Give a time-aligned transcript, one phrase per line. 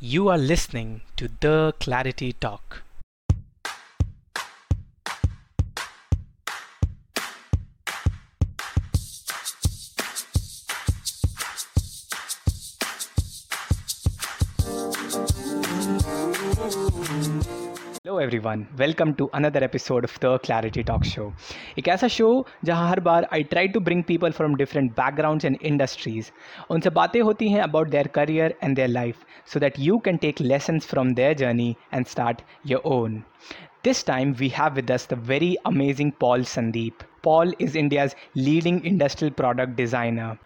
[0.00, 2.82] You are listening to The ClariTea Talk.
[18.08, 21.24] Hello everyone welcome to another episode of the ClariTea Talk show
[21.78, 22.28] एक ऐसा show
[22.64, 26.30] जहां हर बार I try to bring people from different backgrounds and industries
[26.70, 30.40] उनसे बातें होती हैं about their career and their life so that you can take
[30.40, 33.24] lessons from their journey and start your own.
[33.82, 37.00] This time, we have with us the very amazing Paul Sandip.
[37.22, 40.38] Paul is India's leading industrial product designer.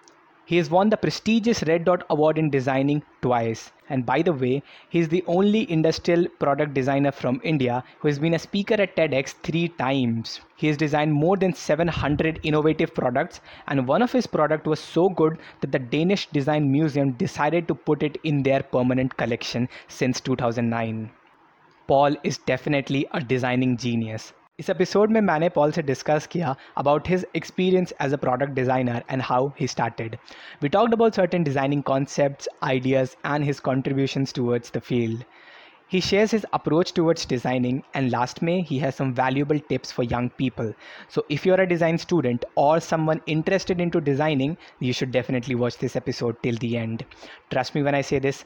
[0.44, 3.70] He has won the prestigious Red Dot Award in designing twice.
[3.88, 8.18] And by the way, he is the only industrial product designer from India who has
[8.18, 10.40] been a speaker at TEDx three times.
[10.56, 15.08] He has designed more than 700 innovative products, and one of his products was so
[15.08, 20.20] good that the Danish Design Museum decided to put it in their permanent collection since
[20.20, 21.10] 2009.
[21.86, 24.32] Paul is definitely a designing genius.
[24.59, 29.03] इस episode में मैंने Paul से discuss किया about his experience as a product designer
[29.11, 30.17] and how he started
[30.61, 35.23] we talked about certain designing concepts ideas and his contributions towards the field
[35.89, 40.03] He shares his approach towards designing, and last May, he has some valuable tips for
[40.03, 40.73] young people.
[41.07, 45.77] So, if you're a design student or someone interested into designing, you should definitely watch
[45.77, 47.05] this episode till the end.
[47.49, 48.43] Trust me when I say this,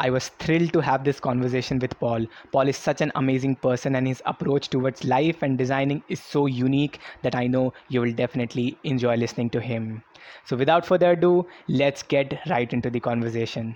[0.00, 2.24] I was thrilled to have this conversation with Paul.
[2.52, 6.46] Paul is such an amazing person, and his approach towards life and designing is so
[6.46, 10.04] unique that I know you will definitely enjoy listening to him.
[10.44, 13.74] So, without further ado, let's get right into the conversation.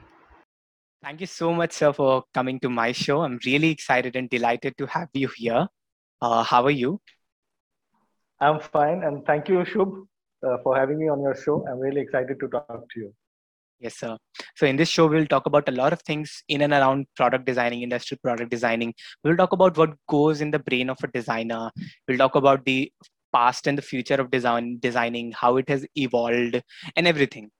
[1.02, 3.22] Thank you so much, sir, for coming to my show.
[3.22, 5.66] I'm really excited and delighted to have you here.
[6.20, 7.00] Uh, how are you?
[8.38, 10.06] I'm fine, and thank you, Shubh,
[10.46, 11.66] uh, for having me on your show.
[11.66, 13.14] I'm really excited to talk to you.
[13.82, 14.16] Yes, sir.
[14.54, 17.44] So in this show, we'll talk about a lot of things in and around product
[17.44, 18.94] designing, industrial product designing.
[19.24, 21.68] We'll talk about what goes in the brain of a designer.
[22.06, 22.92] We'll talk about the
[23.32, 26.62] past and the future of design, designing, how it has evolved,
[26.94, 27.50] and everything.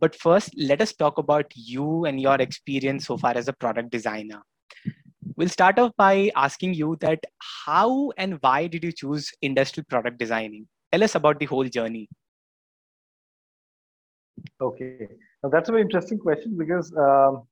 [0.00, 3.90] But first, let us talk about you and your experience so far as a product
[3.90, 4.40] designer.
[5.36, 7.22] We'll start off by asking you that
[7.66, 10.68] how and why did you choose industrial product designing?
[10.90, 12.08] Tell us about the whole journey.
[14.60, 15.08] Okay,
[15.42, 17.42] now that's a very interesting question because um,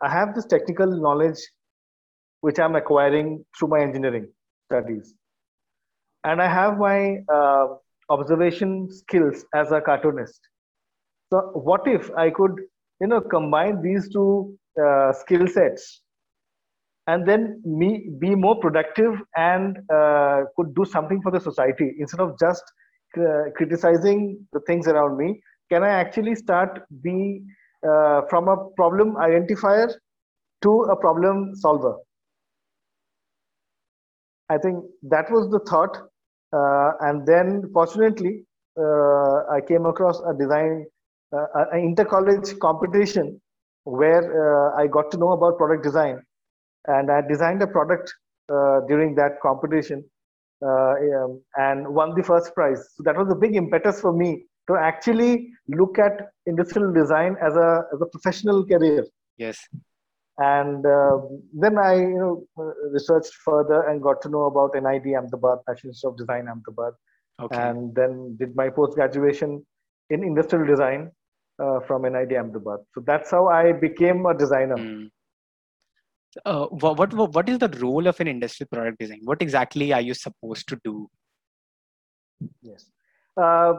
[0.01, 1.39] I have this technical knowledge
[2.41, 4.27] which I'm acquiring through my engineering
[4.65, 5.13] studies,
[6.23, 7.67] and I have my uh,
[8.15, 10.39] observation skills as a cartoonist.
[11.31, 12.55] So what if I could,
[12.99, 16.01] you know, combine these two uh, skill sets,
[17.07, 22.19] and then me be more productive and uh, could do something for the society instead
[22.25, 22.63] of just
[23.17, 25.41] uh, criticizing the things around me?
[25.71, 27.41] Can I actually start be
[27.89, 29.91] uh, from a problem identifier
[30.63, 31.95] to a problem solver?
[34.49, 35.97] I think that was the thought,
[36.51, 38.43] and then fortunately,
[38.79, 40.85] uh, I came across a design
[41.33, 43.39] uh, an inter-college competition
[43.85, 46.21] where uh, I got to know about product design,
[46.87, 48.13] and I designed a product
[48.49, 50.03] uh, during that competition
[50.61, 52.85] uh, um, and won the first prize.
[52.95, 57.55] So that was a big impetus for me to actually look at industrial design as
[57.55, 59.05] a as a professional career.
[59.37, 59.57] Yes.
[60.37, 61.17] And uh,
[61.53, 66.11] then I, you know, researched further and got to know about NID Ahmedabad, National Institute
[66.11, 66.93] of Design Ahmedabad,
[67.39, 67.57] Okay.
[67.57, 69.65] and then did my post graduation
[70.09, 71.11] in industrial design
[71.59, 72.79] uh, from NID Ahmedabad.
[72.93, 74.77] So that's how I became a designer.
[74.77, 75.05] Hmm.
[76.45, 79.19] Uh, what, what what is the role of an industrial product design?
[79.23, 81.09] What exactly are you supposed to do?
[82.61, 82.85] Yes.
[83.35, 83.73] Uh,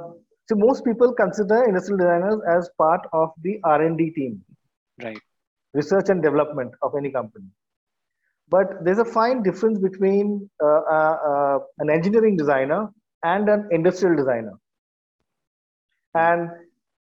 [0.48, 4.44] so most people consider industrial designers as part of the R&D team,
[5.02, 5.18] Right.
[5.74, 7.46] Research and development of any company.
[8.48, 10.66] But there's a fine difference between uh,
[10.96, 12.88] uh, uh, an engineering designer
[13.24, 14.52] and an industrial designer.
[16.14, 16.50] And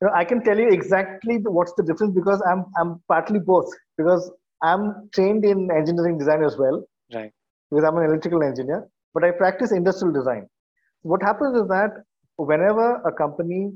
[0.01, 3.71] you know, I can tell you exactly what's the difference because I'm I'm partly both
[3.97, 4.31] because
[4.63, 6.83] I'm trained in engineering design as well.
[7.13, 7.31] Right.
[7.69, 10.47] Because I'm an electrical engineer, but I practice industrial design.
[11.03, 11.91] What happens is that
[12.37, 13.71] whenever a company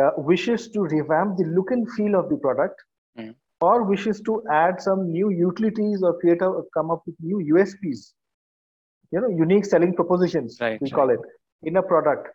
[0.00, 2.80] uh, wishes to revamp the look and feel of the product,
[3.18, 3.34] Mm.
[3.60, 8.12] Or wishes to add some new utilities or create a come up with new USPs,
[9.12, 10.94] you know, unique selling propositions, Right, we right.
[10.94, 11.20] call it,
[11.62, 12.28] in a product,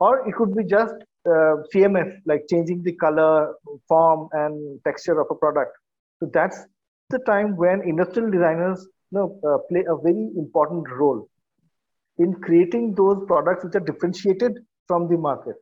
[0.00, 0.94] or it could be just
[1.26, 3.54] uh, CMF, like changing the color,
[3.88, 5.72] form, and texture of a product.
[6.20, 6.64] So that's
[7.10, 11.28] the time when industrial designers you know, uh, play a very important role
[12.18, 15.56] in creating those products which are differentiated from the market.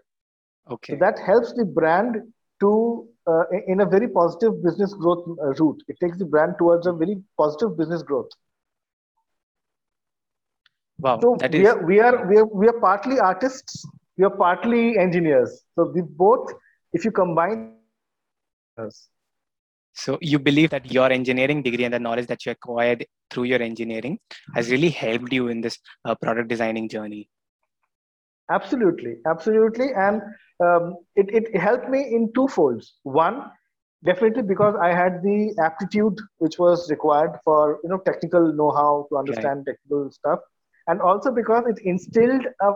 [0.70, 0.94] Okay.
[0.94, 2.16] So that helps the brand
[2.60, 5.82] to uh, in a very positive business growth uh, route.
[5.88, 8.28] It takes the brand towards a very positive business growth.
[10.98, 11.20] wow.
[11.20, 13.86] So that we are we are we are we are partly artists.
[14.16, 15.62] We are partly engineers.
[15.74, 16.52] So we both,
[16.92, 17.72] if you combine,
[18.78, 19.08] us.
[19.94, 23.62] So you believe that your engineering degree and the knowledge that you acquired through your
[23.62, 24.18] engineering
[24.54, 27.28] has really helped you in this uh, product designing journey.
[28.50, 30.20] Absolutely, absolutely, and
[30.62, 32.94] um, it, it helped me in two folds.
[33.02, 33.50] One,
[34.04, 39.16] definitely because I had the aptitude which was required for you know technical know-how to
[39.16, 40.40] understand technical stuff,
[40.88, 42.72] and also because it instilled a,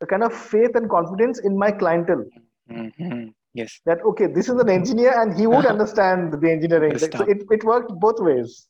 [0.00, 2.24] a kind of faith and confidence in my clientele
[2.70, 3.34] Mhm.
[3.52, 3.80] Yes.
[3.84, 6.92] that okay, this is an engineer and he would understand the engineering.
[6.92, 8.68] The So it, it worked both ways.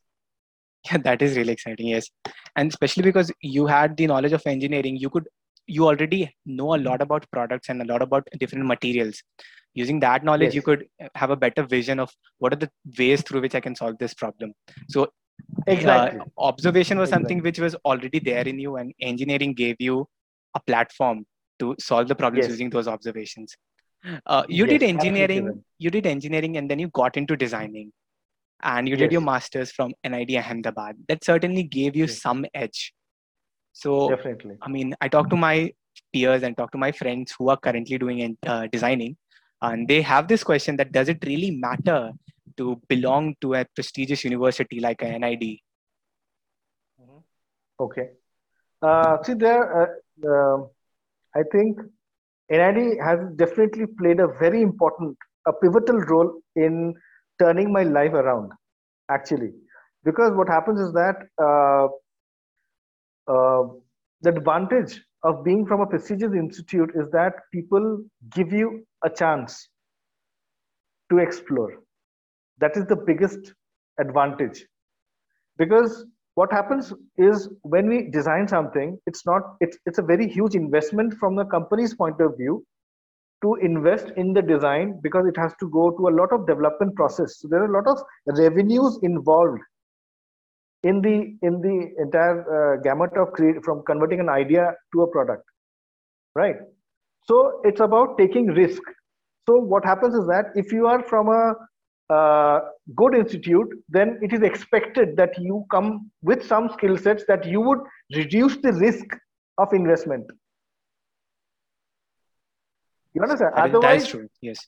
[0.86, 1.88] Yeah, that is really exciting.
[1.88, 2.08] Yes,
[2.56, 5.28] and especially because you had the knowledge of engineering, you could
[5.76, 6.20] you already
[6.60, 9.22] know a lot about products and a lot about different materials.
[9.74, 10.84] Using that knowledge, you could
[11.14, 14.14] have a better vision of what are the ways through which I can solve this
[14.14, 14.52] problem.
[14.88, 15.08] So
[15.66, 16.20] Exactly.
[16.20, 20.06] uh, observation was something which was already there in you and engineering gave you
[20.54, 21.24] a platform
[21.60, 22.50] to solve the problems Yes.
[22.54, 23.56] using those observations
[24.26, 25.64] uh, you did Yes, absolutely engineering right.
[25.78, 27.92] you did engineering and then you got into designing
[28.62, 32.20] and you did your masters from nid ahmedabad that certainly gave you Yes.
[32.26, 32.80] some edge
[33.72, 34.56] so Definitely.
[34.62, 35.72] i mean i talk to my
[36.12, 39.16] peers and talk to my friends who are currently doing uh, designing
[39.62, 42.12] and they have this question that does it really matter
[42.56, 45.60] to belong to a prestigious university like a nid
[47.80, 48.10] Okay.
[48.82, 50.68] Uh, see, there, uh, um
[51.34, 51.78] I think
[52.50, 56.94] NID has definitely played a very important, a pivotal role in
[57.38, 58.52] turning my life around,
[59.08, 59.52] actually.
[60.04, 61.16] Because what happens is that
[63.28, 63.64] uh,
[64.22, 69.68] the advantage of being from a prestigious institute is that people give you a chance
[71.10, 71.74] to explore.
[72.58, 73.54] That is the biggest
[73.98, 74.64] advantage.
[75.58, 80.54] Because what happens is when we design something, it's not it's it's a very huge
[80.54, 82.64] investment from the company's point of view
[83.42, 86.94] to invest in the design because it has to go to a lot of development
[86.94, 87.38] process.
[87.38, 89.60] So there are a lot of revenues involved
[90.82, 95.06] in the in the entire uh, gamut of create from converting an idea to a
[95.10, 95.44] product,
[96.34, 96.56] right?
[97.24, 98.82] So it's about taking risk.
[99.46, 101.54] So what happens is that if you are from a
[102.12, 102.60] uh,
[102.96, 107.60] good institute, then it is expected that you come with some skill sets that you
[107.60, 107.78] would
[108.14, 109.04] reduce the risk
[109.58, 110.26] of investment.
[113.14, 113.54] You understand?
[113.54, 114.66] That is- that Otherwise, true yes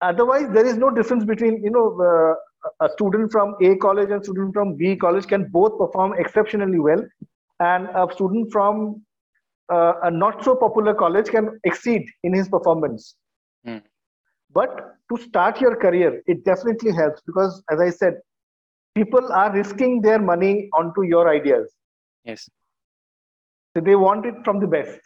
[0.00, 2.34] otherwise there is no difference between you know uh,
[2.80, 7.04] a student from a college and student from b college can both perform exceptionally well.
[7.60, 9.02] And a student from
[9.72, 13.14] uh, a not so popular college can exceed in his performance.
[13.64, 13.78] Hmm.
[14.56, 14.74] but
[15.10, 18.20] to start your career it definitely helps because as i said
[18.96, 21.72] people are risking their money onto your ideas.
[22.24, 22.48] Yes.
[23.76, 24.98] So they want it from the best.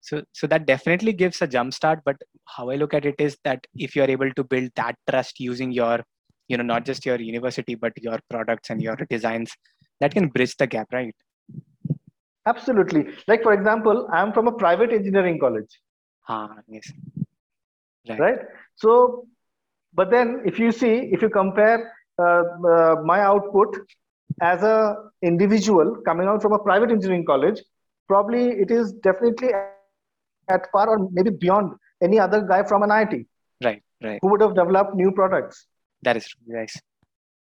[0.00, 2.16] So so that definitely gives a jump start but
[2.54, 5.38] how i look at it is that if you are able to build that trust
[5.38, 6.00] using your
[6.48, 9.52] you know not just your university but your products and your designs
[10.00, 11.14] that can bridge the gap right?
[12.46, 13.06] Absolutely.
[13.28, 15.80] Like for example i'm from a private engineering college.
[16.28, 16.92] Ah yes.
[18.08, 18.18] Right.
[18.18, 18.38] Right?
[18.74, 19.26] so
[19.94, 23.76] but then if you see if you compare uh, uh, my output
[24.40, 27.60] as a individual coming out from a private engineering college
[28.08, 29.50] probably it is definitely
[30.48, 31.72] at par or maybe beyond
[32.02, 33.26] any other guy from an IIT
[33.64, 34.18] right right.
[34.22, 35.66] who would have developed new products
[36.02, 36.80] that is true yes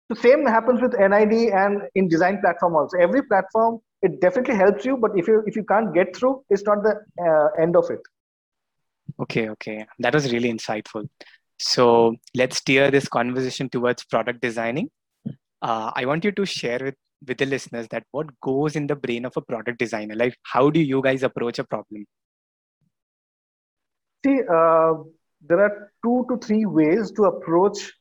[0.09, 2.97] the same happens with NID and in design platform also.
[2.97, 6.63] Every platform it definitely helps you but if you if you can't get through it's
[6.63, 8.01] not the uh, end of it.
[9.19, 9.85] Okay okay.
[9.99, 11.07] That was really insightful.
[11.57, 14.89] So let's steer this conversation towards product designing.
[15.61, 16.95] Uh, i want you to share with
[17.27, 20.13] with the listeners that what goes in the brain of a product designer?
[20.13, 22.05] Like how do you guys approach a problem?
[24.23, 24.93] See, uh,
[25.47, 27.91] there are two to three ways to approach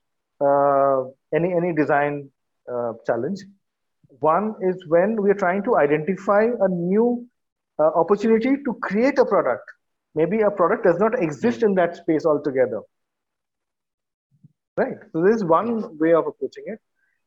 [1.35, 2.31] any any design
[2.73, 3.41] uh, challenge.
[4.21, 7.27] One is when we are trying to identify a new
[7.79, 9.65] uh, opportunity to create a product.
[10.15, 12.83] Maybe a product does not exist in that space altogether.
[14.77, 14.97] Right.
[15.13, 16.81] So this is one way of approaching it.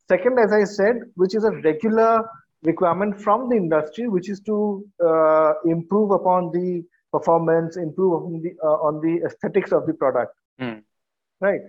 [0.07, 2.23] Second, as I said, which is a regular
[2.63, 8.51] requirement from the industry, which is to uh, improve upon the performance, improve on the
[8.63, 10.33] uh, on the aesthetics of the product.
[10.59, 10.83] Mm.
[11.39, 11.61] Right.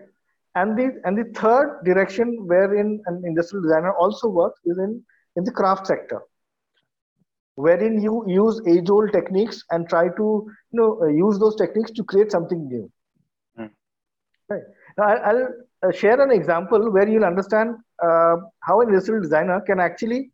[0.58, 4.92] And the and the third direction wherein an industrial designer also works is in,
[5.36, 6.20] in the craft sector,
[7.66, 10.26] wherein you use age-old techniques and try to
[10.72, 12.90] you know uh, use those techniques to create something new.
[13.58, 13.70] Mm.
[14.48, 14.62] Right.
[14.96, 15.44] Now I'll,
[15.82, 20.32] I'll share an example where you'll understand uh, how an industrial designer can actually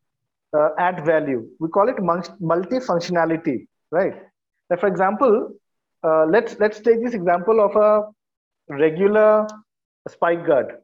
[0.56, 1.42] uh, add value.
[1.60, 4.14] We call it multi-functionality, right?
[4.70, 5.50] Now, for example,
[6.02, 7.90] uh, let's let's take this example of a
[8.84, 9.46] regular
[10.08, 10.78] spike guard,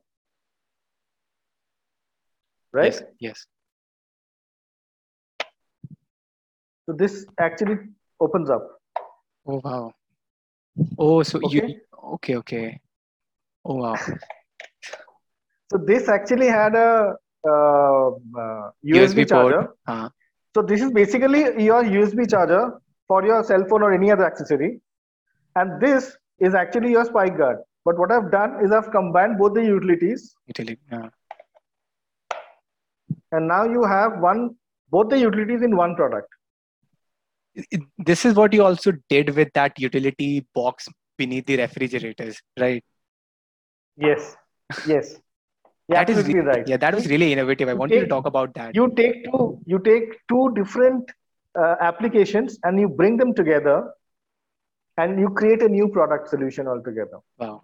[2.73, 2.93] right?
[2.93, 3.03] Yes.
[3.21, 3.47] yes.
[6.87, 7.77] So this actually
[8.21, 8.67] opens up.
[9.47, 9.93] Oh wow.
[10.99, 11.57] Oh, so Okay.
[11.57, 11.81] you
[12.15, 12.81] okay, okay.
[13.65, 13.95] Oh wow.
[15.73, 17.15] So this actually had a
[17.49, 19.69] uh, uh, USB, USB charger.
[19.87, 20.09] Uh,
[20.53, 24.81] So this is basically your USB charger for your cell phone or any other accessory,
[25.55, 27.59] and this is actually your spike guard.
[27.85, 30.81] But what I've done is I've combined both the utilities, utility.
[30.93, 31.09] Uh,
[33.33, 34.57] and now you have one
[34.91, 36.29] both the utilities in one product.
[37.99, 42.85] this is what you also did with that utility box beneath the refrigerators, right?
[43.97, 44.37] Yes,
[44.87, 45.17] yes,
[45.89, 46.69] You're That is absolutely re- right.
[46.69, 47.69] Yeah, that was really innovative.
[47.69, 48.75] I You want you to talk about that.
[48.75, 51.11] You take two, you take two different
[51.59, 53.93] uh, applications and you bring them together,
[54.97, 57.19] and you create a new product solution altogether.
[57.39, 57.63] Wow.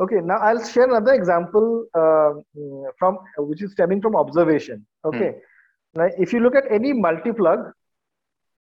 [0.00, 2.30] Okay, now I'll share another example uh,
[2.98, 4.86] from which is stemming from observation.
[5.04, 5.34] Okay,
[5.94, 7.72] now if you look at any multi-plug,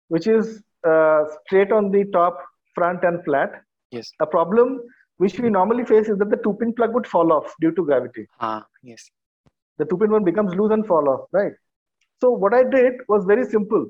[0.08, 2.38] which is uh, straight on the top,
[2.74, 3.62] front, and flat,
[3.92, 4.12] Yes.
[4.20, 4.80] a problem
[5.18, 8.26] which we normally face is that the two-pin plug would fall off due to gravity.
[8.40, 9.10] Ah, yes.
[9.78, 11.52] The two-pin one becomes loose and fall off, right?
[12.20, 13.86] So what I did was very simple.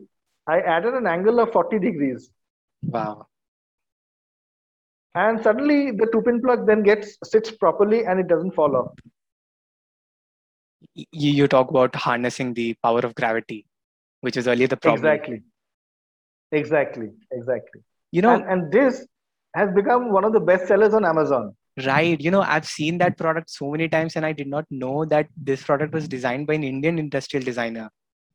[0.46, 2.30] I added an angle of 40 degrees,
[2.82, 3.26] Wow.
[5.14, 8.92] and suddenly the two-pin plug then gets stitched properly and it doesn't fall off.
[10.94, 13.66] You, you talk about harnessing the power of gravity,
[14.20, 15.04] which is earlier the problem.
[15.04, 15.42] Exactly.
[16.52, 17.08] Exactly.
[17.32, 17.82] Exactly.
[18.12, 19.06] You know, and, and this
[19.54, 21.54] has become one of the best sellers on Amazon.
[21.86, 22.20] right.
[22.20, 25.28] You know, I've seen that product so many times and I did not know that
[25.36, 27.90] this product was designed by an Indian industrial designer.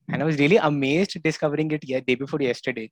[0.09, 2.91] And I was really amazed discovering it day before yesterday.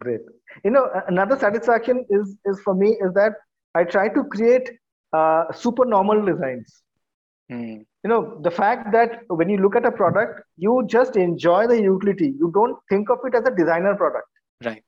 [0.00, 0.20] Great.
[0.64, 3.34] You know, another satisfaction is is for me is that
[3.74, 4.70] I try to create
[5.12, 6.82] uh, super normal designs.
[7.50, 7.82] Hmm.
[8.02, 11.80] You know, the fact that when you look at a product, you just enjoy the
[11.80, 12.34] utility.
[12.38, 14.28] You don't think of it as a designer product.
[14.64, 14.82] Right.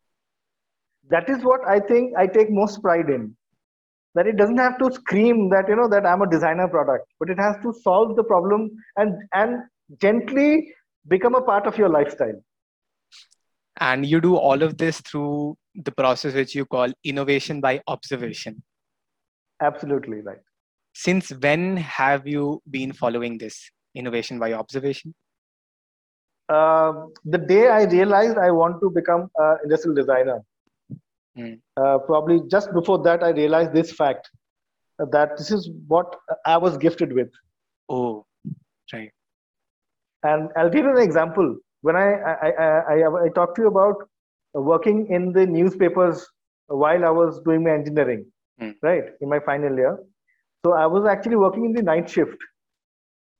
[1.10, 3.36] That is what I think I take most pride in.
[4.14, 7.28] That it doesn't have to scream that you know that I'm a designer product, but
[7.28, 9.62] it has to solve the problem and and
[10.00, 10.72] gently
[11.08, 12.40] become a part of your lifestyle.
[13.80, 18.62] And you do all of this through the process which you call innovation by observation.
[19.62, 20.38] Absolutely right.
[20.94, 25.14] Since when have you been following this innovation by observation?
[26.48, 26.92] uh,
[27.24, 30.42] the day I realized I want to become an industrial designer,
[31.34, 31.54] Hmm.
[31.78, 34.28] uh, probably just before that, I realized this fact
[34.98, 36.14] uh, that this is what
[36.44, 37.30] I was gifted with.
[37.88, 38.26] Oh,
[38.92, 39.10] right.
[40.24, 41.56] And I'll give you an example.
[41.82, 43.96] When I I, I, I, I talked to you about
[44.54, 46.26] working in the newspapers
[46.68, 48.26] while I was doing my engineering,
[48.60, 48.72] Hmm.
[48.82, 49.98] right, in my final year.
[50.64, 52.36] So I was actually working in the night shift.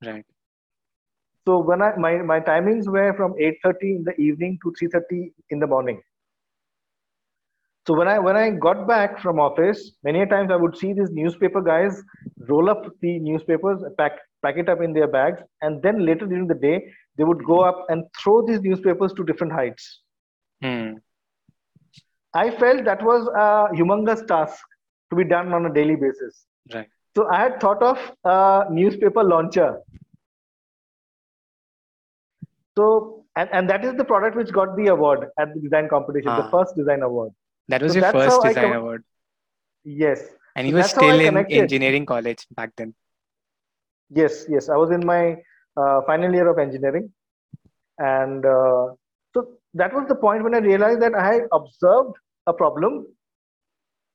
[0.04, 0.25] Right.
[1.46, 5.61] So when I my, my timings were from 8:30 in the evening to 3:30 in
[5.61, 6.02] the morning.
[7.87, 10.92] So when I when I got back from office, many a times I would see
[10.92, 12.02] these newspaper guys
[12.49, 16.46] roll up the newspapers, pack pack it up in their bags, and then later during
[16.46, 20.00] the day they would go up and throw these newspapers to different heights.
[20.62, 20.92] Hmm.
[22.35, 24.59] I felt that was a humongous task
[25.11, 26.47] to be done on a daily basis.
[26.73, 26.88] Right.
[27.14, 29.81] So I had thought of a newspaper launcher.
[32.78, 36.31] So and, and that is the product which got the award at the design competition,
[36.37, 36.50] the Ah.
[36.50, 37.33] first design award.
[37.69, 39.04] That was So your first design com- award.
[39.85, 40.21] Yes,
[40.57, 42.95] And So you were how I still in engineering college back then.
[44.11, 44.69] yes, yes.
[44.69, 45.37] I was in my
[46.06, 47.12] final year of engineering,
[47.98, 48.94] and uh,
[49.34, 53.06] so that was the point when I realized that I had observed a problem,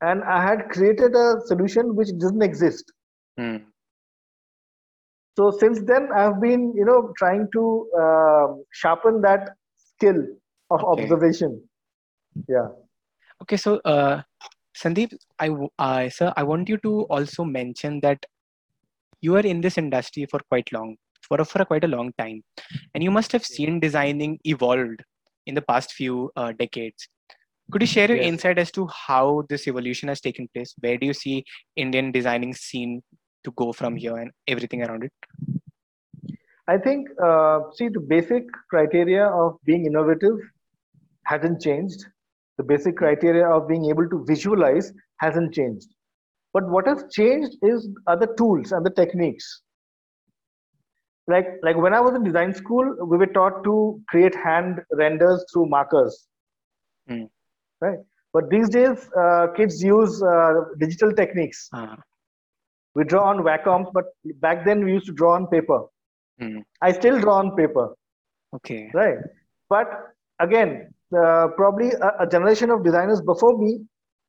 [0.01, 2.91] and I had created a solution which doesn't exist.
[3.39, 3.63] Mm.
[5.37, 10.23] So since then, I've been, you know, trying to uh, sharpen that skill
[10.71, 11.03] of Okay.
[11.03, 11.61] observation.
[12.47, 12.69] Yeah.
[13.43, 14.21] Okay, so uh,
[14.75, 18.25] Sandip, I uh, sir, I want you to also mention that
[19.21, 20.97] you are in this industry for quite long,
[21.27, 22.43] for a, for a quite a long time,
[22.93, 25.03] and you must have seen designing evolved
[25.46, 27.07] in the past few uh, decades.
[27.72, 28.27] Could you share your Yes.
[28.27, 30.74] insight as to how this evolution has taken place?
[30.79, 31.43] Where do you see
[31.75, 33.01] Indian designing scene
[33.43, 35.12] to go from here and everything around it?
[36.69, 40.38] I think, uh, see, the basic criteria of being innovative
[41.24, 42.05] hasn't changed.
[42.57, 45.88] The basic criteria of being able to visualize hasn't changed.
[46.53, 49.62] But what has changed is other tools and the techniques.
[51.27, 55.46] Like, like when I was in design school, we were taught to create hand renders
[55.51, 56.27] through markers.
[57.07, 57.24] Hmm.
[57.81, 58.00] Right.
[58.34, 61.69] But these days, uh, kids use uh, digital techniques.
[61.74, 61.96] Uh,
[62.96, 64.05] We draw on Wacoms, but
[64.46, 65.79] back then we used to draw on paper.
[66.39, 66.60] Hmm.
[66.81, 67.86] I still draw on paper.
[68.57, 68.89] okay.
[68.98, 69.17] right
[69.74, 69.88] but
[70.46, 70.69] again
[71.22, 73.72] uh, probably a, a generation of designers before me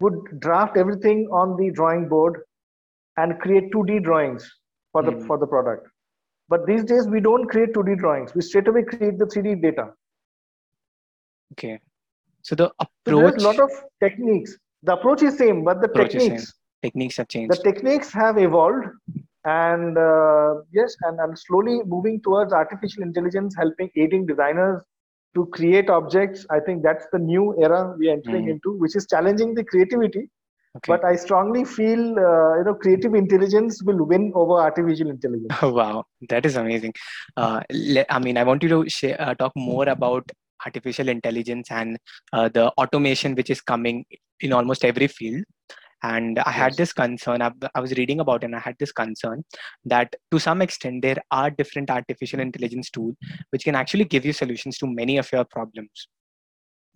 [0.01, 2.39] would draft everything on the drawing board
[3.23, 4.49] and create 2d drawings
[4.93, 5.27] for the Hmm.
[5.29, 5.87] for the product
[6.49, 9.85] but these days we don't create 2d drawings we straight away create the 3d data
[11.53, 11.81] Okay.
[12.43, 12.73] So the
[13.07, 13.71] so approach there's a lot of
[14.03, 17.51] techniques the approach is same but the techniques techniques have changed.
[17.51, 18.87] the techniques have evolved
[19.45, 24.83] and uh, yes and i'm slowly moving towards artificial intelligence helping aiding designers
[25.35, 28.53] to create objects i think that's the new era we're entering Mm.
[28.55, 30.29] into which is challenging the creativity
[30.77, 30.93] Okay.
[30.93, 35.73] but i strongly feel uh, you know creative intelligence will win over artificial intelligence Oh,
[35.73, 36.93] wow, that is amazing.
[37.37, 40.31] Uh, le- I mean, I want you to share, uh, talk more about
[40.67, 41.97] artificial intelligence and
[42.33, 44.05] uh, the automation which is coming
[44.41, 45.45] in almost every field.
[46.03, 47.43] And I had this concern.
[47.43, 49.43] I, I was reading about it, and I had this concern
[49.85, 53.17] that to some extent there are different artificial intelligence tools
[53.51, 56.09] which can actually give you solutions to many of your problems.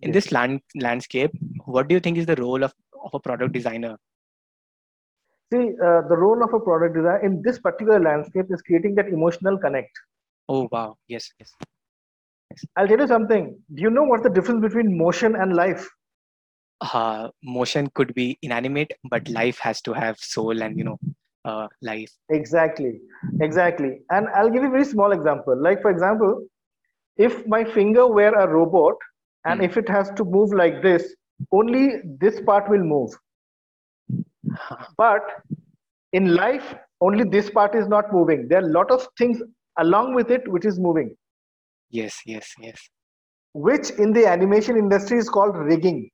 [0.01, 1.31] In this land, landscape,
[1.65, 3.97] what do you think is the role of, of a product designer?
[5.53, 9.07] see uh, the role of a product designer in this particular landscape is creating that
[9.07, 9.97] emotional connect
[10.49, 10.97] Oh, wow.
[11.07, 11.53] Yes, yes.
[12.77, 15.89] i'll tell you something do you know what's the difference between motion and life
[16.81, 20.99] uh, motion could be inanimate, but life has to have soul and you know
[21.45, 22.11] uh, life.
[22.29, 22.99] Exactly,
[23.41, 24.01] exactly.
[24.09, 25.55] And I'll give you a very small example.
[25.61, 26.45] Like, for example,
[27.17, 28.95] if my finger were a robot
[29.45, 29.63] and Hmm.
[29.63, 31.15] if it has to move like this,
[31.51, 33.11] only this part will move.
[34.97, 35.21] But
[36.11, 38.47] in life, only this part is not moving.
[38.47, 39.41] There are a lot of things
[39.79, 41.15] along with it which is moving,
[41.89, 42.79] yes, yes, yes.
[43.53, 46.09] which in the animation industry is called rigging.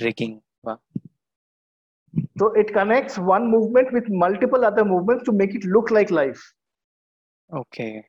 [0.00, 0.40] Rigging.
[0.62, 0.78] Wow.
[2.38, 6.40] So it connects one movement with multiple other movements to make it look like life.
[7.52, 8.04] Okay.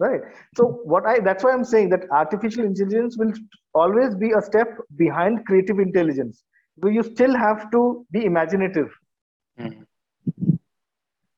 [0.00, 0.20] Right
[0.56, 3.32] so what i that's why i'm saying that artificial intelligence will
[3.74, 6.42] always be a step behind creative intelligence
[6.76, 8.88] where you still have to be imaginative
[9.58, 9.84] Mhm.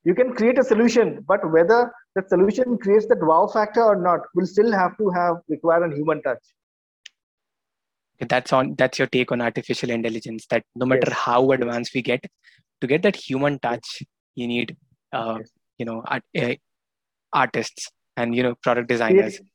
[0.05, 1.81] you can create a solution but whether
[2.15, 5.95] that solution creates that wow factor or not will still have to have require a
[5.95, 6.45] human touch
[8.29, 8.75] That's on.
[8.77, 10.47] That's your take on artificial intelligence.
[10.51, 12.23] That no matter Yes, how advanced we get,
[12.81, 14.03] to get that human touch,
[14.35, 14.75] you need,
[15.13, 15.51] uh, Yes.
[15.79, 16.55] you know, art, uh,
[17.33, 19.39] artists and you know product designers.
[19.39, 19.51] Create-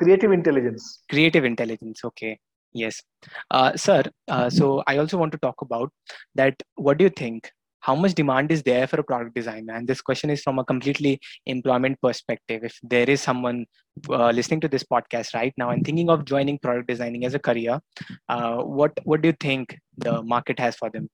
[0.00, 1.02] creative intelligence.
[1.10, 2.04] Creative intelligence.
[2.04, 2.38] Okay.
[2.72, 3.02] Yes.
[3.50, 5.90] Uh, sir uh, so i also want to talk about
[6.34, 7.50] that what do you think?
[7.82, 10.64] How much demand is there for a product designer and this question is from a
[10.64, 12.62] completely employment perspective.
[12.62, 13.64] If there is someone
[14.10, 17.38] uh, listening to this podcast right now and thinking of joining product designing as a
[17.38, 17.80] career
[18.28, 21.08] uh, what what do you think the market has for them?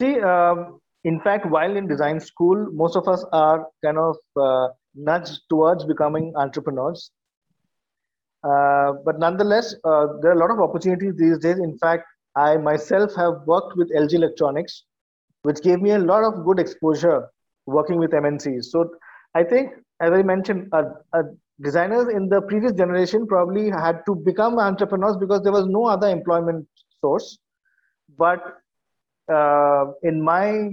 [0.00, 4.68] See um, in fact while in design school most of us are kind of uh,
[4.94, 7.10] nudged towards becoming entrepreneurs.
[8.42, 11.58] Uh, but nonetheless uh, there are a lot of opportunities these days.
[11.58, 12.04] In fact
[12.36, 14.82] i myself have worked with lg electronics
[15.42, 17.28] which gave me a lot of good exposure
[17.66, 18.90] working with mncs so
[19.36, 20.68] i think as i mentioned
[21.60, 26.08] designers in the previous generation probably had to become entrepreneurs because there was no other
[26.08, 26.66] employment
[27.00, 27.38] source.
[28.18, 28.42] But
[29.32, 30.70] uh, in my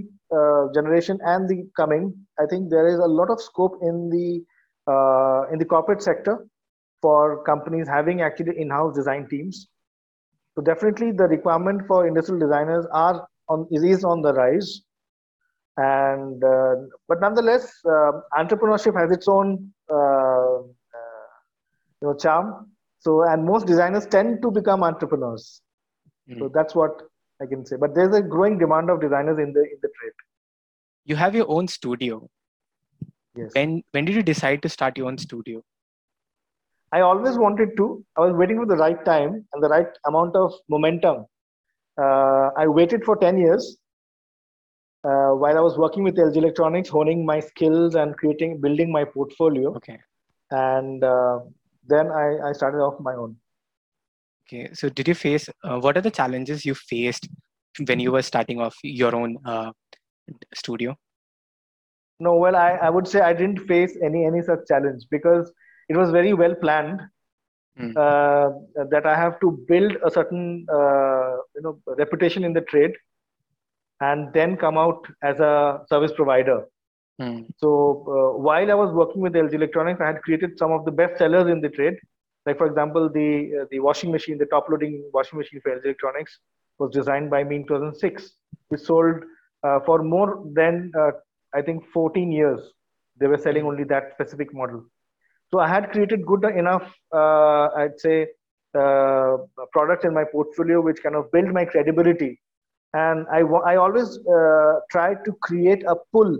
[0.74, 4.44] generation and the coming, I think there is a lot of scope in the
[4.90, 6.46] uh, in the corporate sector
[7.00, 9.68] for companies having actually in-house design teams.
[10.54, 14.82] So definitely, the requirement for industrial designers are on is, on the rise,
[15.76, 16.74] and uh,
[17.08, 19.94] but nonetheless, uh, entrepreneurship has its own uh,
[20.58, 21.26] uh,
[22.00, 22.70] you know charm.
[22.98, 25.62] So and most designers tend to become entrepreneurs.
[26.38, 26.52] So Mm.
[26.52, 27.02] that's what
[27.42, 27.76] I can say.
[27.76, 30.12] But there's a growing demand of designers in the in the trade.
[31.04, 32.28] You have your own studio.
[33.34, 33.50] Yes.
[33.54, 35.62] When when did you decide to start your own studio?
[36.92, 38.04] I always wanted to.
[38.16, 41.24] I was waiting for the right time and the right amount of momentum.
[41.98, 43.78] Uh, I waited for 10 years
[45.04, 49.04] uh, while I was working with LG Electronics, honing my skills and creating, building my
[49.04, 49.74] portfolio.
[49.76, 49.98] Okay.
[50.50, 51.40] And uh,
[51.86, 53.36] then I, I started off my own.
[54.46, 54.70] Okay.
[54.74, 57.28] So did you face, uh, what are the challenges you faced
[57.86, 59.72] when you were starting off your own uh,
[60.54, 60.96] studio?
[62.20, 65.52] No, well, I, I would say I didn't face any any such challenge because
[65.88, 67.00] it was very well planned
[67.80, 67.96] Mm.
[67.96, 72.92] uh, that I have to build a certain uh, you know reputation in the trade,
[74.02, 76.66] and then come out as a service provider.
[77.18, 77.46] Mm.
[77.56, 80.90] So uh, while I was working with LG Electronics, I had created some of the
[80.90, 81.94] best sellers in the trade.
[82.46, 85.84] Like for example, the uh, the washing machine, the top loading washing machine for LG
[85.84, 86.38] Electronics,
[86.78, 88.32] was designed by me in 2006.
[88.70, 89.16] We sold
[89.62, 91.12] uh, for more than uh,
[91.54, 92.60] I think 14 years.
[93.20, 94.84] They were selling only that specific model.
[95.52, 98.26] So I had created good enough, uh, I'd say,
[98.74, 99.36] uh,
[99.72, 102.40] products in my portfolio which kind of build my credibility.
[102.94, 106.38] And I, I always uh, try to create a pull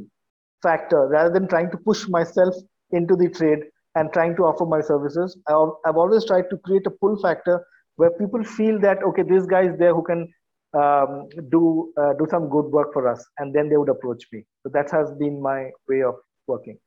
[0.63, 2.55] factor rather than trying to push myself
[2.91, 5.39] into the trade and trying to offer my services.
[5.49, 7.65] I've always tried to create a pull factor
[7.97, 10.29] where people feel that okay, this guy is there who can
[10.75, 14.45] um, do uh, do some good work for us, and then they would approach me.
[14.63, 16.15] So that has been my way of
[16.47, 16.79] working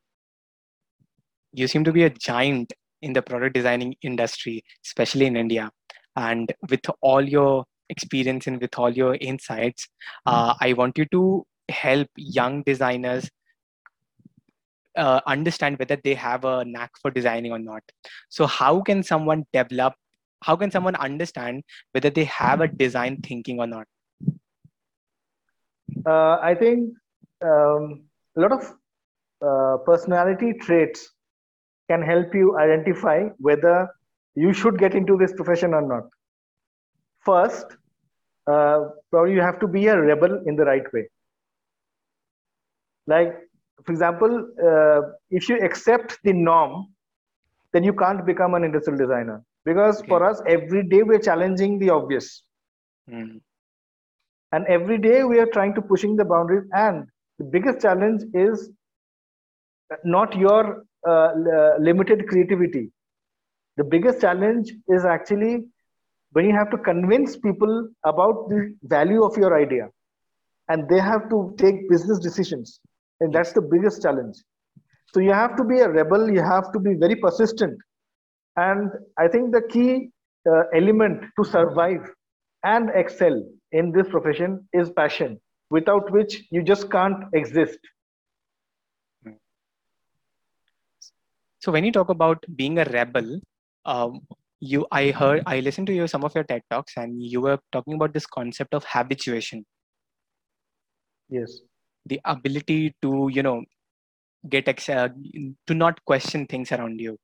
[1.56, 5.72] you seem to be a giant in the product designing industry, especially in India.
[6.16, 9.88] And with all your experience and with all your insights,
[10.26, 13.30] uh, I want you to help young designers
[14.98, 17.84] uh, understand whether they have a knack for designing or not.
[18.30, 19.94] So, how can someone develop?
[20.44, 23.88] How can someone understand whether they have a design thinking or not?
[26.06, 26.94] Uh, I think
[27.44, 28.04] um,
[28.38, 28.74] a lot of
[29.42, 31.12] uh, personality traits
[31.90, 33.88] can help you identify whether
[34.36, 36.04] you should get into this profession or not.
[37.26, 37.78] First,
[38.48, 41.08] uh, probably you have to be a rebel in the right way.
[43.08, 43.34] Like,
[43.84, 46.88] for example, uh, if you accept the norm,
[47.74, 49.44] then you can't become an industrial designer.
[49.66, 50.08] Because okay.
[50.08, 52.44] for us, every day we're challenging the obvious.
[53.10, 53.42] Mm.
[54.52, 56.68] And every day we are trying to pushing the boundaries.
[56.72, 57.08] And
[57.40, 58.72] the biggest challenge is
[60.04, 61.32] not your uh,
[61.80, 62.92] limited creativity.
[63.78, 65.66] The biggest challenge is actually
[66.32, 69.90] when you have to convince people about the value of your idea
[70.70, 72.80] and they have to take business decisions.
[73.22, 74.38] And that's the biggest challenge.
[75.14, 77.78] So you have to be a rebel, you have to be very persistent.
[78.58, 80.10] And I think the key
[80.50, 82.02] uh, element to survive
[82.64, 87.80] and excel in this profession is passion, without which you just can't exist.
[91.60, 93.40] So when you talk about being a rebel,
[93.86, 94.22] um,
[94.60, 97.60] you I heard I listened to you some of your TED talks, and you were
[97.72, 99.66] talking about this concept of habituation.
[101.30, 101.60] Yes.
[102.06, 103.64] The ability to you know
[104.50, 105.10] get ex- uh,
[105.68, 107.18] to not question things around you.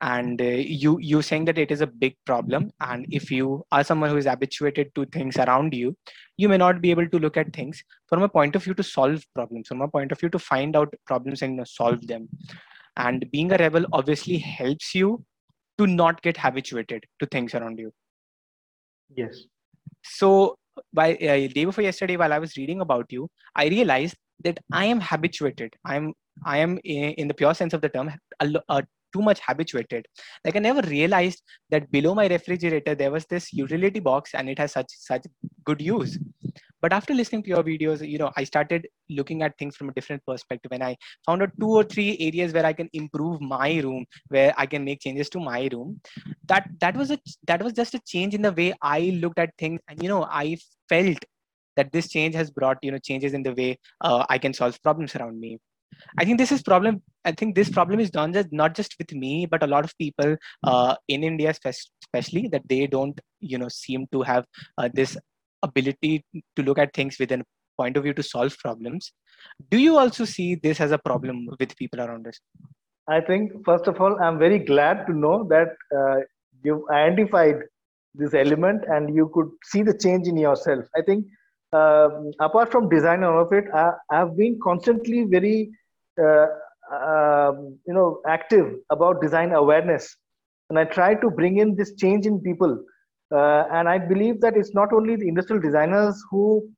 [0.00, 3.84] And uh, you you saying that it is a big problem and if you are
[3.84, 5.96] someone who is habituated to things around you
[6.36, 8.82] you may not be able to look at things from a point of view to
[8.82, 12.28] solve problems from a point of view to find out problems and solve them.
[12.96, 15.24] And being a rebel obviously helps you
[15.78, 17.92] to not get habituated to things around you.
[19.14, 19.44] Yes.
[20.02, 20.58] So
[20.92, 24.84] by uh, day before yesterday while i was reading about you i realized that i
[24.84, 25.74] am habituated.
[25.84, 28.82] I'm i am in the pure sense of the term a, a
[29.12, 30.06] too much habituated.
[30.44, 34.58] Like i never realized that below my refrigerator there was this utility box and it
[34.58, 35.26] has such such
[35.64, 36.18] good use
[36.82, 38.86] but after listening to your videos you know i started
[39.18, 40.94] looking at things from a different perspective and i
[41.26, 44.84] found out two or three areas where i can improve my room where i can
[44.84, 46.00] make changes to my room
[46.46, 49.56] that that was a that was just a change in the way i looked at
[49.58, 50.56] things and you know i
[50.88, 51.24] felt
[51.76, 54.82] that this change has brought you know changes in the way uh, i can solve
[54.82, 55.58] problems around me
[56.18, 57.02] I think this is problem.
[57.24, 59.96] I think this problem is not just not just with me, but a lot of
[59.98, 64.44] people uh, in India, especially that they don't, you know, seem to have
[64.78, 65.16] uh, this
[65.62, 66.24] ability
[66.56, 67.44] to look at things within a
[67.76, 69.12] point of view to solve problems.
[69.70, 72.38] Do you also see this as a problem with people around us?
[73.08, 76.20] I think first of all, I'm very glad to know that uh,
[76.62, 77.56] you identified
[78.14, 80.84] this element and you could see the change in yourself.
[80.96, 81.26] I think
[81.72, 85.70] um, apart from design and all of it, I, have been constantly very
[86.22, 86.46] uh,
[86.92, 90.16] um, you know active about design awareness
[90.68, 92.72] and i try to bring in this change in people
[93.32, 96.68] uh, and I believe that it's not only the industrial designers who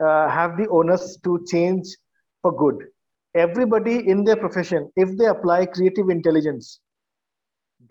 [0.00, 1.86] uh, have the onus to change
[2.42, 2.86] for good.
[3.34, 6.80] Everybody in their profession, if they apply creative intelligence,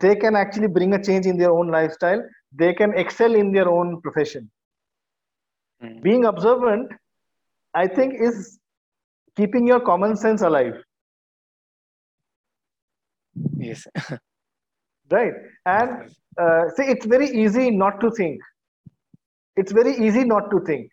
[0.00, 2.22] they can actually bring a change in their own lifestyle.
[2.52, 4.50] They can excel in their own profession.
[5.82, 6.02] Mm.
[6.02, 6.92] Being observant,
[7.74, 8.58] I think, is
[9.36, 10.82] keeping your common sense alive.
[13.56, 13.86] Yes.
[15.10, 15.32] right.
[15.66, 18.40] And uh, see, it's very easy not to think.
[19.56, 20.90] It's very easy not to think.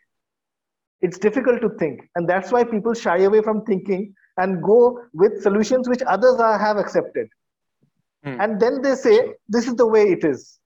[1.01, 2.01] It's difficult to think.
[2.15, 6.59] And that's why people shy away from thinking and go with solutions which others are,
[6.59, 7.27] have accepted.
[8.23, 8.39] Hmm.
[8.39, 10.59] And then they say, this is the way it is.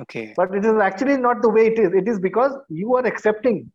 [0.00, 0.32] Okay.
[0.36, 1.92] But it is actually not the way it is.
[1.94, 3.70] It is because you are accepting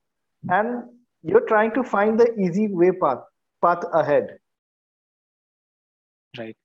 [0.50, 0.84] and
[1.24, 3.20] you're trying to find the easy way path,
[3.62, 4.38] path ahead.
[6.38, 6.56] Right.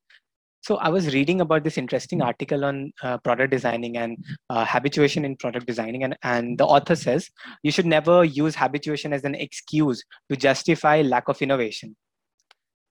[0.63, 2.27] So I was reading about this interesting hmm.
[2.27, 4.17] article on uh, product designing and
[4.49, 7.29] uh, habituation in product designing, and, and the author says
[7.63, 11.97] you should never use habituation as an excuse to justify lack of innovation,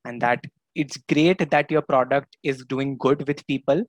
[0.06, 0.44] and that
[0.76, 3.84] it's great that your product is doing good with people,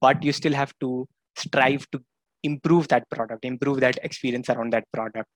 [0.00, 2.02] but you still have to strive to
[2.42, 5.28] improve that product, improve that experience around that product.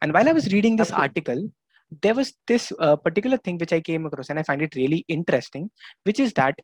[0.00, 1.50] And while I was reading this article,
[2.00, 5.04] there was this uh, particular thing which I came across, and I find it really
[5.08, 5.70] interesting,
[6.04, 6.54] which is that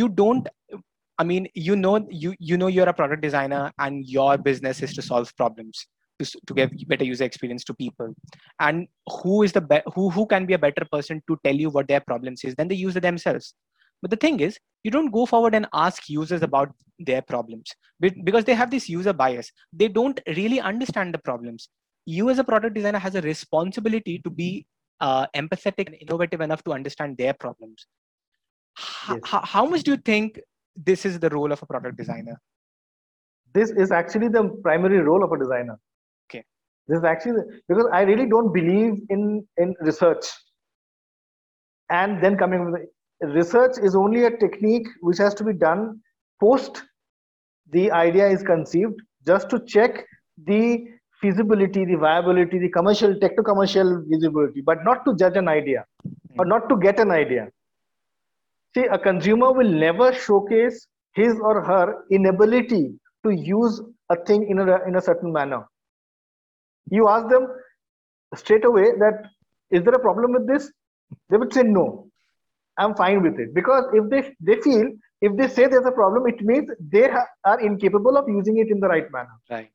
[0.00, 0.48] you don't
[1.18, 4.94] i mean you know you you know you're a product designer and your business is
[4.94, 5.86] to solve problems
[6.18, 8.14] to, to give better user experience to people.
[8.60, 11.70] And who is the be- who who can be a better person to tell you
[11.70, 13.54] what their problems is than the user themselves?
[14.00, 17.70] But the thing is you don't go forward and ask users about their problems.
[18.00, 19.50] Because they have this user bias.
[19.72, 21.68] They don't really understand the problems.
[22.04, 24.66] You as a product designer has a responsibility to be
[25.00, 27.86] uh, empathetic and innovative enough to understand their problems
[28.78, 29.20] yes.
[29.24, 30.40] how, how much do you think
[30.76, 32.40] this is the role of a product designer?
[33.54, 35.78] This is actually the primary role of a designer.
[36.30, 36.44] Okay.
[36.88, 40.26] This is actually because i really don't believe in in research.
[41.90, 42.86] And then coming with the,
[43.28, 46.00] research is only a technique which has to be done
[46.40, 46.82] post
[47.70, 50.04] the idea is conceived just to check
[50.46, 50.84] the
[51.20, 56.40] feasibility the viability the commercial techno commercial feasibility but not to judge an idea mm-hmm.
[56.40, 57.48] or not to get an idea
[58.74, 64.58] See, a consumer will never showcase his or her inability to use a thing in
[64.58, 65.66] a, in a certain manner.
[66.90, 67.48] You ask them
[68.34, 69.24] straight away that,
[69.70, 70.72] is there a problem with this?
[71.28, 72.08] They would say no.
[72.78, 73.54] I'm fine with it.
[73.54, 77.26] Because if they, they feel, if they say there's a problem, it means they ha-
[77.44, 79.38] are incapable of using it in the right manner.
[79.50, 79.70] Right.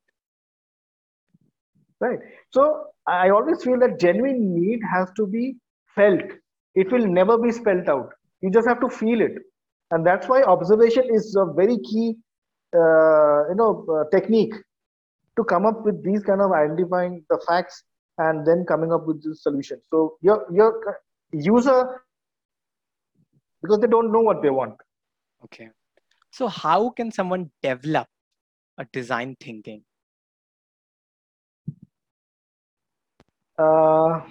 [1.99, 2.19] Right.
[2.51, 5.57] So I always feel that genuine need has to be
[5.93, 6.21] felt.
[6.73, 9.33] It will never be spelled out you just have to feel it.
[9.91, 12.15] And that's why observation is a very key
[12.75, 14.53] uh, you know uh, technique
[15.37, 17.83] to come up with these kind of identifying the facts
[18.17, 19.79] and then coming up with the solution.
[19.89, 22.01] So your your user
[23.61, 24.75] because they don't know what they want.
[25.45, 25.69] Okay.
[26.31, 28.07] So how can someone develop
[28.77, 29.83] a design thinking?
[33.57, 34.21] Uh,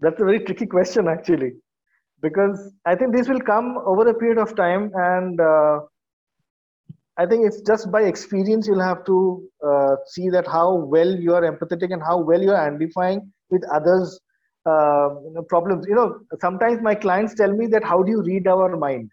[0.00, 1.52] that's a very tricky question actually
[2.20, 5.80] because I think this will come over a period of time, and uh,
[7.16, 11.34] I think it's just by experience you'll have to uh, see that how well you
[11.34, 14.20] are empathetic and how well you are identifying with others'
[14.66, 15.86] uh, you know, problems.
[15.88, 19.10] You know, sometimes my clients tell me that how do you read our mind?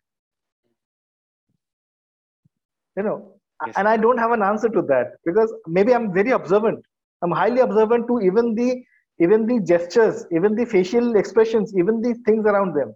[2.98, 3.34] You know,
[3.66, 3.76] yes.
[3.78, 6.86] and I don't have an answer to that because maybe I'm very observant.
[7.22, 8.84] I'm highly observant to even the
[9.20, 12.94] even the gestures, even the facial expressions, even the things around them.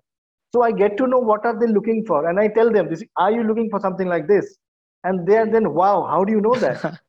[0.53, 3.03] So I get to know what are they looking for, and I tell them, "This
[3.17, 4.57] are you looking for something like this?"
[5.03, 6.99] And they are then, "Wow, how do you know that?"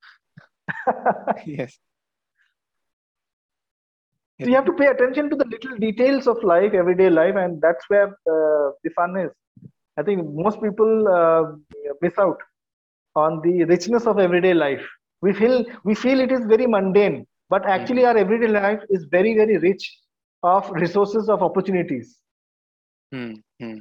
[1.47, 1.79] yes.
[4.43, 7.61] So you have to pay attention to the little details of life, everyday life, and
[7.61, 9.31] that's where uh, the fun is.
[9.99, 11.43] I think most people uh,
[12.01, 12.39] miss out
[13.15, 14.83] on the richness of everyday life.
[15.21, 19.35] We feel we feel it is very mundane, but actually our everyday life is very
[19.35, 19.87] very rich
[20.43, 22.19] of resources of opportunities.
[23.13, 23.79] Hmm, hmm.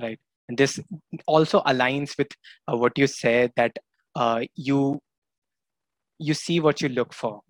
[0.00, 0.18] right.
[0.48, 0.80] And this
[1.26, 2.28] also aligns with
[2.68, 3.78] uh, what you said that
[4.14, 5.00] uh, you
[6.18, 7.40] you see what you look for.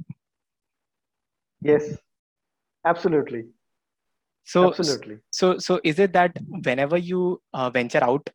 [1.61, 1.97] Yes.
[2.85, 3.45] Absolutely.
[4.45, 5.19] So absolutely.
[5.31, 8.29] so so is it that whenever you uh, venture out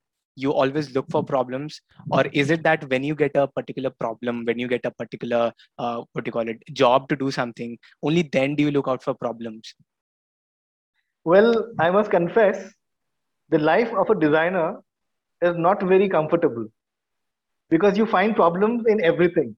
[0.43, 4.43] you always look for problems or is it that when you get a particular problem
[4.45, 7.77] when you get a particular uh, what do you call it job to do something
[8.03, 9.75] only then do you look out for problems
[11.33, 12.65] well i must confess
[13.49, 14.67] the life of a designer
[15.41, 16.67] is not very comfortable
[17.69, 19.55] because you find problems in everything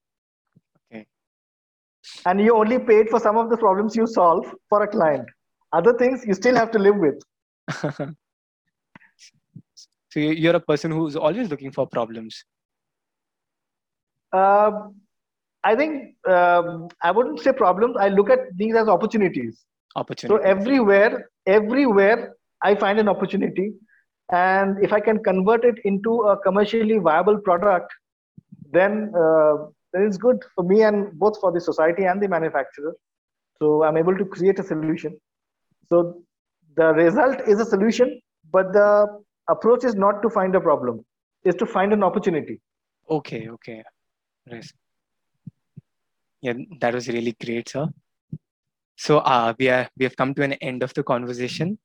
[2.26, 5.28] and you only paid for some of the problems you solve for a client.
[5.74, 7.22] Other things you still have to live with.
[10.10, 12.44] so you're a person who's always looking for problems.
[14.34, 14.96] Um,
[15.64, 17.96] I think um, I wouldn't say problems.
[18.00, 19.64] I look at these as opportunities.
[19.96, 20.44] Opportunities.
[20.44, 23.74] So everywhere, everywhere, I find an opportunity,
[24.32, 27.92] and if I can convert it into a commercially viable product,
[28.72, 32.96] then uh, then it's good for me and both for the society and the manufacturer.
[33.60, 35.20] So I'm able to create a solution.
[35.88, 36.22] So
[36.76, 41.06] the result is a solution, but the approach is not to find a problem;
[41.44, 42.62] is to find an opportunity.
[43.10, 43.50] Okay.
[43.50, 43.84] Okay.
[44.46, 44.74] Nice.
[46.42, 47.88] Yeah, that was really great, sir.
[48.96, 51.78] So uh, we are we have come to an end of the conversation,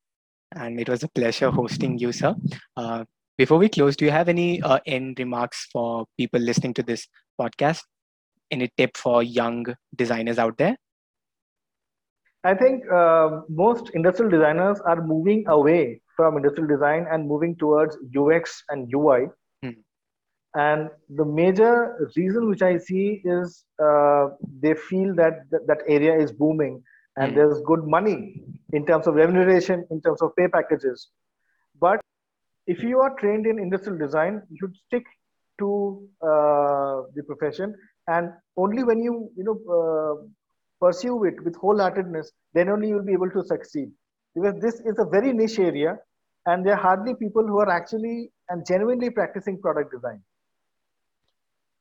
[0.54, 2.34] and it was a pleasure hosting you, sir.
[2.76, 3.04] Uh,
[3.36, 7.08] before we close, do you have any uh, end remarks for people listening to this
[7.40, 7.82] podcast?
[8.50, 10.76] Any tip for young designers out there?
[12.44, 17.96] I think uh, most industrial designers are moving away from industrial design and moving towards
[18.12, 19.26] UX and UI.
[19.62, 19.70] Hmm.
[20.54, 24.28] And the major reason which I see is uh,
[24.60, 26.82] they feel that th- that area is booming
[27.16, 27.36] and Hmm.
[27.36, 31.08] there's good money in terms of remuneration, in terms of pay packages.
[31.80, 32.00] But
[32.66, 35.04] if you are trained in industrial design, you should stick
[35.58, 37.74] to uh, the profession.
[38.08, 40.26] And only when you you know uh,
[40.80, 43.90] pursue it with wholeheartedness, then only you will be able to succeed.
[44.34, 45.98] Because this is a very niche area,
[46.46, 50.22] and there are hardly people who are actually and genuinely practicing product design.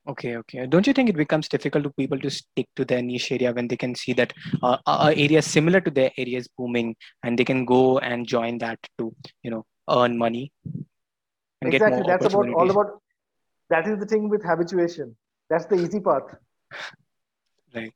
[0.05, 0.65] Okay, okay.
[0.67, 3.69] Don't you think it becomes difficult to people to stick to their niche area when
[3.69, 7.45] they can see that uh, a area similar to their area is booming and they
[7.45, 10.51] can go and join that to, you know, earn money
[11.61, 13.01] and get exactly, that's about all about.
[13.69, 15.15] That is the thing with habituation.
[15.49, 16.23] That's the easy path.
[17.75, 17.91] Right.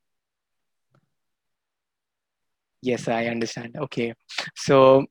[2.88, 3.76] Yes, I understand.
[3.86, 4.14] Okay.
[4.56, 5.06] So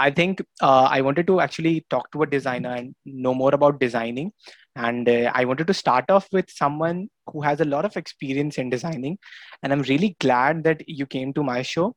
[0.00, 3.78] I think uh, I wanted to actually talk to a designer and know more about
[3.78, 4.32] designing.
[4.74, 8.58] And uh, I wanted to start off with someone who has a lot of experience
[8.58, 9.18] in designing.
[9.62, 11.94] And I'm really glad that you came to my show.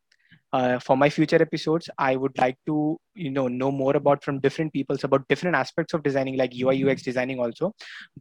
[0.51, 4.39] Uh, for my future episodes, I would like to, you know, know more about from
[4.39, 7.73] different peoples about different aspects of designing, like UI UX designing also.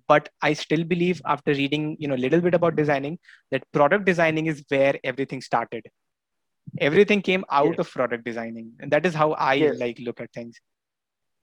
[0.09, 3.18] But I still believe after reading, you know, a little bit about designing,
[3.51, 5.83] that product designing is where everything started
[6.80, 7.78] everything came out Yes.
[7.78, 9.78] of product designing and that is how i Yes.
[9.78, 10.61] like look at things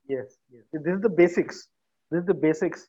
[0.07, 0.63] Yes, yes.
[0.73, 1.67] This is the basics.
[2.09, 2.87] This is the basics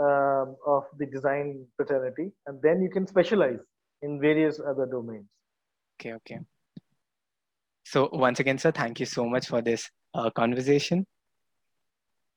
[0.00, 3.60] um, of the design fraternity, and then you can specialize
[4.02, 5.26] in various other domains.
[6.00, 6.38] okay okay
[7.84, 11.06] so once again sir thank you so much for this uh, conversation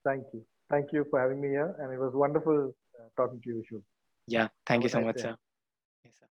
[0.03, 0.43] Thank you.
[0.69, 3.81] Thank you for having me here, and it was wonderful uh, talking to you, Vishu.
[4.27, 5.21] yeah thank Have you so nice much day.
[5.21, 5.35] sir